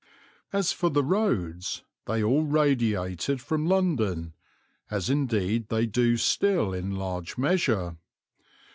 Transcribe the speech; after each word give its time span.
As 0.51 0.71
for 0.71 0.89
the 0.89 1.03
roads 1.03 1.83
they 2.07 2.23
all 2.23 2.43
radiated 2.45 3.39
from 3.39 3.67
London, 3.67 4.33
as 4.89 5.11
indeed 5.11 5.69
they 5.69 5.85
do 5.85 6.17
still 6.17 6.73
in 6.73 6.95
large 6.95 7.37
measure. 7.37 7.97